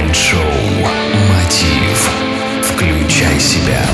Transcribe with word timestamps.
Майнд-шоу 0.00 0.40
«Мотив». 1.28 2.10
Включай 2.62 3.38
себя. 3.38 3.84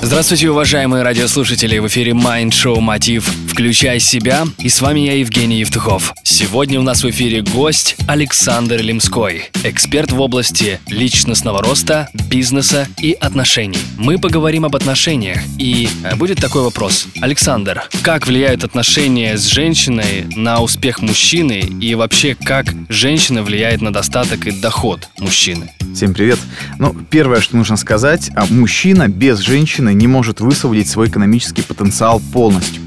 Здравствуйте, 0.00 0.48
уважаемые 0.48 1.02
радиослушатели! 1.02 1.76
В 1.78 1.86
эфире 1.88 2.12
Mind 2.12 2.52
Show 2.52 2.80
Мотив 2.80 3.30
«Включай 3.50 4.00
себя» 4.00 4.46
и 4.58 4.70
с 4.70 4.80
вами 4.80 5.00
я, 5.00 5.18
Евгений 5.18 5.58
Евтухов. 5.58 6.14
Сегодня 6.38 6.78
у 6.78 6.82
нас 6.82 7.02
в 7.02 7.08
эфире 7.08 7.40
гость 7.40 7.96
Александр 8.06 8.82
Лемской, 8.82 9.48
эксперт 9.64 10.12
в 10.12 10.20
области 10.20 10.80
личностного 10.86 11.62
роста, 11.62 12.10
бизнеса 12.28 12.88
и 13.00 13.12
отношений. 13.12 13.78
Мы 13.96 14.18
поговорим 14.18 14.66
об 14.66 14.76
отношениях, 14.76 15.38
и 15.56 15.88
э, 16.04 16.14
будет 16.14 16.38
такой 16.38 16.60
вопрос. 16.60 17.08
Александр, 17.22 17.84
как 18.02 18.26
влияют 18.26 18.64
отношения 18.64 19.38
с 19.38 19.46
женщиной 19.46 20.26
на 20.36 20.60
успех 20.60 21.00
мужчины 21.00 21.60
и 21.60 21.94
вообще 21.94 22.34
как 22.34 22.66
женщина 22.90 23.42
влияет 23.42 23.80
на 23.80 23.90
достаток 23.90 24.46
и 24.46 24.50
доход 24.50 25.08
мужчины? 25.18 25.70
Всем 25.94 26.12
привет. 26.12 26.38
Ну, 26.78 26.94
первое, 27.08 27.40
что 27.40 27.56
нужно 27.56 27.78
сказать, 27.78 28.30
а 28.36 28.44
мужчина 28.44 29.08
без 29.08 29.38
женщины 29.38 29.94
не 29.94 30.06
может 30.06 30.40
высвободить 30.40 30.90
свой 30.90 31.08
экономический 31.08 31.62
потенциал 31.62 32.20
полностью. 32.34 32.82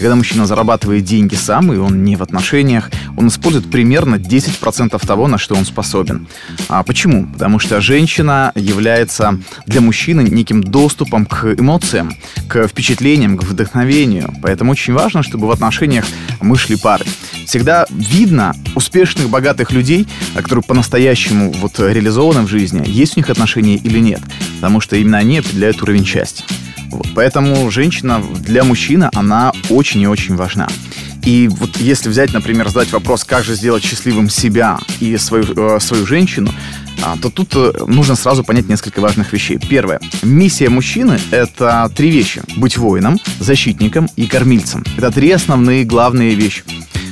Когда 0.00 0.16
мужчина 0.16 0.46
зарабатывает 0.46 1.04
деньги 1.04 1.34
сам, 1.34 1.70
и 1.74 1.76
он 1.76 2.04
не 2.04 2.16
в 2.16 2.22
отношениях, 2.22 2.90
он 3.18 3.28
использует 3.28 3.70
примерно 3.70 4.14
10% 4.14 5.06
того, 5.06 5.28
на 5.28 5.36
что 5.36 5.54
он 5.54 5.66
способен. 5.66 6.26
А 6.70 6.82
почему? 6.82 7.26
Потому 7.26 7.58
что 7.58 7.82
женщина 7.82 8.50
является 8.54 9.38
для 9.66 9.82
мужчины 9.82 10.22
неким 10.22 10.62
доступом 10.62 11.26
к 11.26 11.52
эмоциям, 11.52 12.14
к 12.48 12.66
впечатлениям, 12.66 13.36
к 13.36 13.42
вдохновению. 13.42 14.32
Поэтому 14.40 14.72
очень 14.72 14.94
важно, 14.94 15.22
чтобы 15.22 15.46
в 15.46 15.50
отношениях 15.50 16.06
мы 16.40 16.56
шли 16.56 16.76
парой. 16.76 17.06
Всегда 17.44 17.84
видно 17.90 18.54
успешных, 18.74 19.28
богатых 19.28 19.70
людей, 19.70 20.08
которые 20.34 20.62
по-настоящему 20.62 21.52
вот 21.52 21.78
реализованы 21.78 22.46
в 22.46 22.48
жизни, 22.48 22.82
есть 22.86 23.18
у 23.18 23.20
них 23.20 23.28
отношения 23.28 23.76
или 23.76 23.98
нет. 23.98 24.22
Потому 24.56 24.80
что 24.80 24.96
именно 24.96 25.18
они 25.18 25.40
определяют 25.40 25.82
уровень 25.82 26.06
счастья. 26.06 26.46
Поэтому 27.14 27.70
женщина 27.70 28.22
для 28.40 28.64
мужчины, 28.64 29.10
она 29.14 29.52
очень 29.68 30.00
и 30.00 30.06
очень 30.06 30.36
важна. 30.36 30.68
И 31.24 31.48
вот 31.48 31.76
если 31.76 32.08
взять, 32.08 32.32
например, 32.32 32.68
задать 32.68 32.92
вопрос, 32.92 33.24
как 33.24 33.44
же 33.44 33.54
сделать 33.54 33.84
счастливым 33.84 34.30
себя 34.30 34.78
и 35.00 35.16
свою, 35.18 35.44
э, 35.44 35.80
свою 35.80 36.06
женщину, 36.06 36.50
а, 37.02 37.16
то 37.16 37.30
тут 37.30 37.54
э, 37.54 37.72
нужно 37.86 38.14
сразу 38.14 38.44
понять 38.44 38.68
несколько 38.68 39.00
важных 39.00 39.32
вещей. 39.32 39.58
Первое. 39.58 40.00
Миссия 40.22 40.68
мужчины— 40.68 41.18
это 41.30 41.90
три 41.94 42.10
вещи. 42.10 42.42
Быть 42.56 42.78
воином, 42.78 43.18
защитником 43.38 44.08
и 44.16 44.26
кормильцем. 44.26 44.84
Это 44.96 45.10
три 45.10 45.30
основные 45.30 45.84
главные 45.84 46.34
вещи. 46.34 46.62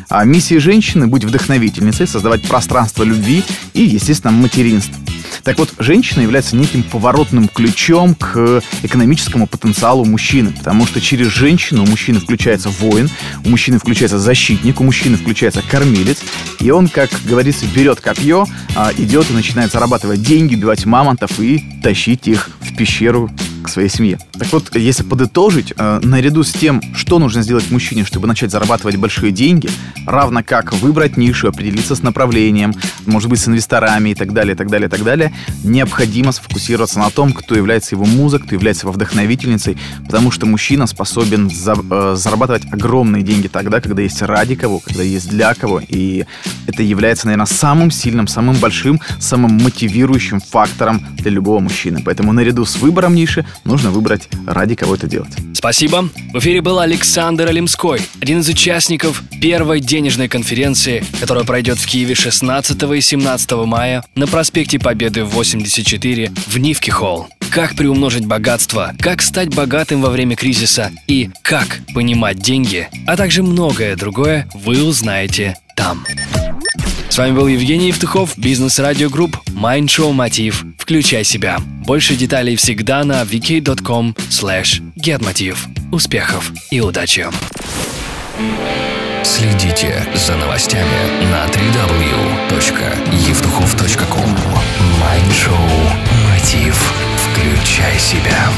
А 0.08 0.24
миссия 0.24 0.58
женщины— 0.58 1.06
быть 1.08 1.24
вдохновительницей, 1.24 2.06
создавать 2.06 2.42
пространство 2.48 3.02
любви 3.02 3.44
и, 3.74 3.82
естественно, 3.82 4.32
материнство. 4.32 4.96
Так 5.44 5.58
вот, 5.58 5.72
женщина 5.78 6.22
является 6.22 6.56
неким 6.56 6.83
поворотным 6.83 7.48
ключом 7.48 8.14
к 8.14 8.62
экономическому 8.83 9.47
потенциалу 9.47 10.05
мужчины, 10.05 10.53
потому 10.53 10.86
что 10.86 11.00
через 11.00 11.28
женщину 11.28 11.84
у 11.84 11.86
мужчины 11.86 12.20
включается 12.20 12.69
воин, 12.69 13.11
у 13.45 13.50
мужчины 13.50 13.78
включается 13.78 14.19
защитник, 14.19 14.80
у 14.80 14.84
мужчины 14.84 15.17
включается 15.17 15.62
кормилец, 15.62 16.19
и 16.61 16.70
он, 16.70 16.89
как 16.89 17.11
говорится, 17.25 17.67
берет 17.67 18.00
копье, 18.00 18.47
а, 18.77 18.92
идет 18.97 19.30
и 19.30 19.34
начинает 19.34 19.72
зарабатывать 19.72 20.22
деньги, 20.22 20.55
убивать 20.55 20.84
мамонтов 20.84 21.39
и 21.41 21.64
тащить 21.83 22.28
их 22.28 22.50
в 22.61 22.77
пещеру 22.77 23.30
своей 23.69 23.88
семье. 23.88 24.19
Так 24.33 24.52
вот, 24.52 24.74
если 24.74 25.02
подытожить, 25.02 25.72
э, 25.77 26.00
наряду 26.02 26.42
с 26.42 26.52
тем, 26.52 26.83
что 26.94 27.19
нужно 27.19 27.42
сделать 27.42 27.70
мужчине, 27.70 28.05
чтобы 28.05 28.27
начать 28.27 28.50
зарабатывать 28.50 28.97
большие 28.97 29.33
деньги, 29.33 29.70
равно 30.06 30.42
как 30.44 30.72
выбрать 30.72 31.16
нишу, 31.16 31.48
определиться 31.48 31.94
с 31.94 32.02
направлением, 32.02 32.74
может 33.06 33.28
быть, 33.28 33.41
с 33.41 33.48
инвесторами 33.48 34.11
и 34.11 34.14
так 34.14 34.33
далее, 34.33 34.55
и 34.55 34.56
так 34.56 34.70
далее, 34.70 34.89
и 34.89 34.91
так 34.91 35.02
далее, 35.02 35.33
необходимо 35.64 36.33
сфокусироваться 36.33 36.98
на 36.98 37.11
том, 37.11 37.33
кто 37.33 37.55
является 37.55 37.95
его 37.95 38.05
музой, 38.05 38.40
кто 38.40 38.55
является 38.55 38.86
его 38.86 38.92
вдохновительницей, 38.92 39.77
потому 40.05 40.30
что 40.30 40.46
мужчина 40.46 40.86
способен 40.86 41.50
за, 41.50 41.74
э, 41.90 42.14
зарабатывать 42.17 42.64
огромные 42.73 43.23
деньги 43.23 43.48
тогда, 43.48 43.80
когда 43.80 44.02
есть 44.02 44.23
ради 44.23 44.55
кого, 44.55 44.80
когда 44.80 45.02
есть 45.02 45.29
для 45.29 45.55
кого, 45.55 45.80
и 45.80 46.24
это 46.67 46.83
является, 46.83 47.27
наверное, 47.27 47.46
самым 47.46 47.90
сильным, 47.90 48.27
самым 48.27 48.56
большим, 48.56 49.00
самым 49.18 49.52
мотивирующим 49.52 50.40
фактором 50.40 51.05
для 51.17 51.30
любого 51.30 51.61
мужчины. 51.61 52.02
Поэтому 52.05 52.33
наряду 52.33 52.64
с 52.64 52.77
выбором 52.77 53.14
ниши 53.14 53.45
нужно 53.64 53.91
выбрать, 53.91 54.29
ради 54.46 54.74
кого 54.74 54.95
это 54.95 55.07
делать. 55.07 55.33
Спасибо. 55.55 56.08
В 56.33 56.39
эфире 56.39 56.61
был 56.61 56.79
Александр 56.79 57.48
Олимской, 57.48 58.01
один 58.20 58.41
из 58.41 58.48
участников 58.48 59.23
первой 59.41 59.80
денежной 59.80 60.29
конференции, 60.29 61.05
которая 61.20 61.45
пройдет 61.45 61.79
в 61.79 61.86
Киеве 61.86 62.14
16 62.14 62.83
и 62.83 63.01
17 63.01 63.52
мая 63.67 64.05
на 64.14 64.27
проспекте 64.27 64.79
Победы 64.79 65.24
84 65.24 66.33
в 66.47 66.58
Нивки 66.58 66.91
Холл. 66.91 67.29
Как 67.51 67.74
приумножить 67.74 68.27
богатство, 68.27 68.95
как 69.01 69.23
стать 69.23 69.55
богатым 69.55 70.02
во 70.02 70.11
время 70.11 70.36
кризиса 70.36 70.92
и 71.07 71.30
как 71.42 71.80
понимать 71.95 72.39
деньги, 72.39 72.89
а 73.07 73.17
также 73.17 73.42
многое 73.42 73.97
другое 73.97 74.48
вы 74.55 74.85
узнаете 74.85 75.57
там. 75.74 76.05
С 77.18 77.20
вами 77.20 77.34
был 77.34 77.48
Евгений 77.48 77.89
Евтухов, 77.89 78.39
Business 78.39 78.79
Radio 78.79 79.11
Group, 79.11 79.39
Mind 79.48 79.86
Show 79.86 80.12
Мотив. 80.12 80.64
Включай 80.79 81.24
себя. 81.24 81.58
Больше 81.84 82.14
деталей 82.14 82.55
всегда 82.55 83.02
на 83.02 83.23
vk.com 83.23 84.14
slash 84.30 84.80
getmotiv. 84.95 85.56
Успехов 85.90 86.52
и 86.70 86.80
удачи! 86.80 87.27
Следите 89.24 90.06
за 90.14 90.36
новостями 90.36 91.24
на 91.33 91.45
www.евтухов.ком 91.46 94.36
Майнд-шоу 95.00 95.56
«Мотив». 96.30 96.92
Включай 97.17 97.98
себя. 97.98 98.48